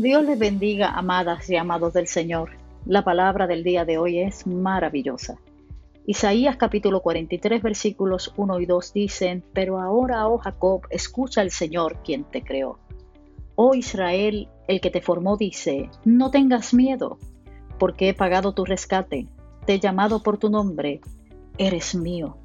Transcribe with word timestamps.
Dios 0.00 0.24
les 0.24 0.38
bendiga, 0.38 0.88
amadas 0.88 1.50
y 1.50 1.56
amados 1.56 1.92
del 1.92 2.06
Señor. 2.06 2.52
La 2.86 3.04
palabra 3.04 3.46
del 3.46 3.62
día 3.62 3.84
de 3.84 3.98
hoy 3.98 4.20
es 4.20 4.46
maravillosa. 4.46 5.36
Isaías 6.06 6.56
capítulo 6.56 7.02
43 7.02 7.62
versículos 7.62 8.32
1 8.38 8.60
y 8.60 8.64
2 8.64 8.94
dicen, 8.94 9.44
Pero 9.52 9.78
ahora, 9.78 10.26
oh 10.26 10.38
Jacob, 10.38 10.86
escucha 10.88 11.42
al 11.42 11.50
Señor 11.50 11.98
quien 12.02 12.24
te 12.24 12.42
creó. 12.42 12.78
Oh 13.56 13.74
Israel, 13.74 14.48
el 14.68 14.80
que 14.80 14.90
te 14.90 15.02
formó 15.02 15.36
dice, 15.36 15.90
No 16.06 16.30
tengas 16.30 16.72
miedo, 16.72 17.18
porque 17.78 18.08
he 18.08 18.14
pagado 18.14 18.54
tu 18.54 18.64
rescate, 18.64 19.28
te 19.66 19.74
he 19.74 19.80
llamado 19.80 20.22
por 20.22 20.38
tu 20.38 20.48
nombre, 20.48 21.02
eres 21.58 21.94
mío. 21.94 22.38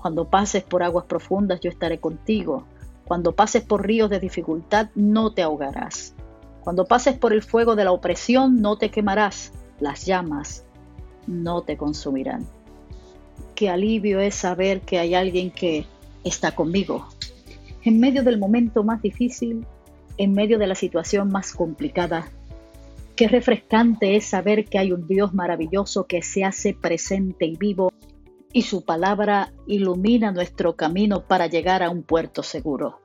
Cuando 0.00 0.30
pases 0.30 0.62
por 0.62 0.82
aguas 0.82 1.04
profundas 1.04 1.60
yo 1.60 1.68
estaré 1.68 1.98
contigo, 1.98 2.64
cuando 3.04 3.32
pases 3.32 3.62
por 3.64 3.86
ríos 3.86 4.08
de 4.08 4.18
dificultad 4.18 4.88
no 4.94 5.34
te 5.34 5.42
ahogarás. 5.42 6.14
Cuando 6.66 6.84
pases 6.84 7.16
por 7.16 7.32
el 7.32 7.44
fuego 7.44 7.76
de 7.76 7.84
la 7.84 7.92
opresión 7.92 8.60
no 8.60 8.76
te 8.76 8.90
quemarás, 8.90 9.52
las 9.78 10.04
llamas 10.04 10.64
no 11.28 11.62
te 11.62 11.76
consumirán. 11.76 12.44
Qué 13.54 13.70
alivio 13.70 14.18
es 14.18 14.34
saber 14.34 14.80
que 14.80 14.98
hay 14.98 15.14
alguien 15.14 15.52
que 15.52 15.86
está 16.24 16.56
conmigo. 16.56 17.06
En 17.84 18.00
medio 18.00 18.24
del 18.24 18.40
momento 18.40 18.82
más 18.82 19.00
difícil, 19.00 19.64
en 20.16 20.32
medio 20.32 20.58
de 20.58 20.66
la 20.66 20.74
situación 20.74 21.28
más 21.28 21.52
complicada, 21.52 22.32
qué 23.14 23.28
refrescante 23.28 24.16
es 24.16 24.26
saber 24.26 24.64
que 24.64 24.80
hay 24.80 24.90
un 24.90 25.06
Dios 25.06 25.32
maravilloso 25.34 26.08
que 26.08 26.20
se 26.20 26.42
hace 26.42 26.74
presente 26.74 27.46
y 27.46 27.56
vivo 27.56 27.92
y 28.52 28.62
su 28.62 28.84
palabra 28.84 29.52
ilumina 29.68 30.32
nuestro 30.32 30.74
camino 30.74 31.28
para 31.28 31.46
llegar 31.46 31.84
a 31.84 31.90
un 31.90 32.02
puerto 32.02 32.42
seguro. 32.42 32.98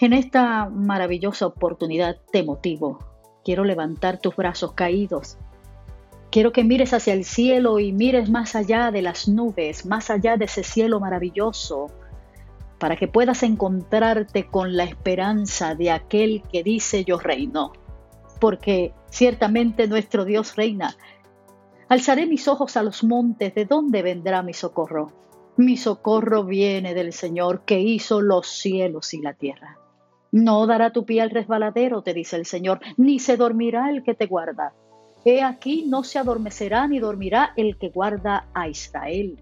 En 0.00 0.12
esta 0.12 0.68
maravillosa 0.68 1.44
oportunidad 1.46 2.18
te 2.30 2.44
motivo. 2.44 3.00
Quiero 3.44 3.64
levantar 3.64 4.20
tus 4.20 4.36
brazos 4.36 4.72
caídos. 4.74 5.38
Quiero 6.30 6.52
que 6.52 6.62
mires 6.62 6.92
hacia 6.92 7.14
el 7.14 7.24
cielo 7.24 7.80
y 7.80 7.90
mires 7.90 8.30
más 8.30 8.54
allá 8.54 8.92
de 8.92 9.02
las 9.02 9.26
nubes, 9.26 9.86
más 9.86 10.08
allá 10.10 10.36
de 10.36 10.44
ese 10.44 10.62
cielo 10.62 11.00
maravilloso, 11.00 11.88
para 12.78 12.94
que 12.94 13.08
puedas 13.08 13.42
encontrarte 13.42 14.46
con 14.46 14.76
la 14.76 14.84
esperanza 14.84 15.74
de 15.74 15.90
aquel 15.90 16.42
que 16.42 16.62
dice 16.62 17.04
yo 17.04 17.18
reino. 17.18 17.72
Porque 18.38 18.94
ciertamente 19.10 19.88
nuestro 19.88 20.24
Dios 20.24 20.54
reina. 20.54 20.96
Alzaré 21.88 22.26
mis 22.26 22.46
ojos 22.46 22.76
a 22.76 22.84
los 22.84 23.02
montes, 23.02 23.52
¿de 23.52 23.64
dónde 23.64 24.02
vendrá 24.02 24.44
mi 24.44 24.54
socorro? 24.54 25.10
Mi 25.56 25.76
socorro 25.76 26.44
viene 26.44 26.94
del 26.94 27.12
Señor 27.12 27.64
que 27.64 27.80
hizo 27.80 28.20
los 28.20 28.46
cielos 28.46 29.12
y 29.12 29.22
la 29.22 29.34
tierra. 29.34 29.76
No 30.30 30.66
dará 30.66 30.90
tu 30.90 31.04
pie 31.04 31.22
al 31.22 31.30
resbaladero, 31.30 32.02
te 32.02 32.12
dice 32.14 32.36
el 32.36 32.46
Señor, 32.46 32.80
ni 32.96 33.18
se 33.18 33.36
dormirá 33.36 33.90
el 33.90 34.02
que 34.02 34.14
te 34.14 34.26
guarda. 34.26 34.74
He 35.24 35.42
aquí 35.42 35.84
no 35.86 36.04
se 36.04 36.18
adormecerá 36.18 36.86
ni 36.86 36.98
dormirá 36.98 37.52
el 37.56 37.78
que 37.78 37.88
guarda 37.88 38.48
a 38.54 38.68
Israel. 38.68 39.40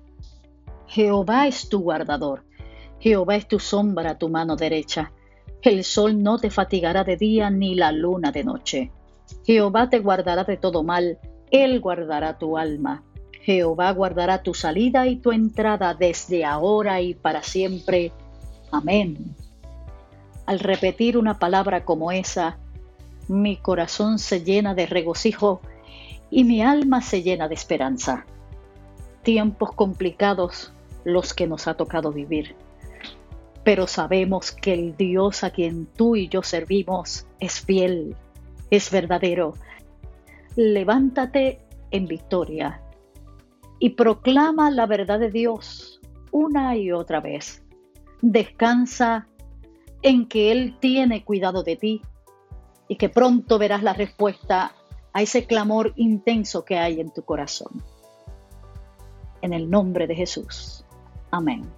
Jehová 0.87 1.49
es 1.49 1.69
tu 1.69 1.81
guardador, 1.81 2.45
Jehová 3.01 3.37
es 3.37 3.49
tu 3.49 3.59
sombra, 3.59 4.19
tu 4.19 4.29
mano 4.29 4.57
derecha. 4.57 5.13
El 5.63 5.85
sol 5.85 6.23
no 6.23 6.39
te 6.39 6.51
fatigará 6.51 7.03
de 7.03 7.17
día 7.17 7.51
ni 7.51 7.75
la 7.75 7.91
luna 7.93 8.31
de 8.31 8.45
noche. 8.45 8.93
Jehová 9.45 9.91
te 9.91 9.99
guardará 9.99 10.45
de 10.45 10.57
todo 10.57 10.83
mal, 10.85 11.19
Él 11.51 11.81
guardará 11.81 12.39
tu 12.39 12.57
alma. 12.57 13.03
Jehová 13.43 13.93
guardará 13.93 14.43
tu 14.43 14.55
salida 14.55 15.07
y 15.07 15.17
tu 15.17 15.33
entrada 15.33 15.95
desde 15.95 16.45
ahora 16.45 17.01
y 17.01 17.15
para 17.15 17.43
siempre. 17.43 18.13
Amén. 18.73 19.37
Al 20.47 20.61
repetir 20.61 21.19
una 21.19 21.39
palabra 21.39 21.85
como 21.85 22.13
esa, 22.13 22.59
mi 23.29 23.57
corazón 23.57 24.19
se 24.21 24.45
llena 24.45 24.75
de 24.75 24.87
regocijo 24.87 25.61
y 26.31 26.45
mi 26.45 26.63
alma 26.63 27.03
se 27.03 27.23
llena 27.23 27.49
de 27.49 27.55
esperanza. 27.55 28.25
Tiempos 29.23 29.73
complicados 29.73 30.73
los 31.05 31.35
que 31.35 31.49
nos 31.49 31.67
ha 31.67 31.75
tocado 31.75 32.13
vivir, 32.13 32.55
pero 33.65 33.89
sabemos 33.89 34.53
que 34.53 34.75
el 34.75 34.97
Dios 34.97 35.43
a 35.43 35.51
quien 35.51 35.87
tú 35.87 36.15
y 36.15 36.29
yo 36.29 36.43
servimos 36.43 37.27
es 37.41 37.61
fiel, 37.61 38.15
es 38.71 38.91
verdadero. 38.93 39.55
Levántate 40.55 41.61
en 41.91 42.07
victoria 42.07 42.81
y 43.81 43.91
proclama 43.91 44.71
la 44.71 44.87
verdad 44.87 45.19
de 45.19 45.31
Dios 45.31 46.01
una 46.31 46.77
y 46.77 46.93
otra 46.93 47.21
vez. 47.21 47.65
Descansa 48.23 49.27
en 50.07 50.29
que 50.29 50.53
Él 50.53 50.77
tiene 50.79 51.25
cuidado 51.25 51.65
de 51.65 51.75
ti 51.75 52.01
y 52.87 52.95
que 52.95 53.09
pronto 53.09 53.59
verás 53.59 53.83
la 53.83 53.93
respuesta 53.93 54.73
a 55.13 55.21
ese 55.21 55.47
clamor 55.47 55.95
intenso 55.97 56.65
que 56.65 56.79
hay 56.79 57.01
en 57.01 57.13
tu 57.13 57.25
corazón. 57.25 57.83
En 59.43 59.53
el 59.53 59.69
nombre 59.69 60.07
de 60.07 60.15
Jesús. 60.15 60.85
Amén. 61.33 61.69